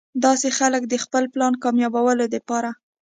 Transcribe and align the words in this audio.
داسې 0.25 0.47
خلک 0.57 0.81
د 0.87 0.95
خپل 1.03 1.23
پلان 1.33 1.53
کاميابولو 1.63 2.25
د 2.33 2.35
پاره 2.47 2.71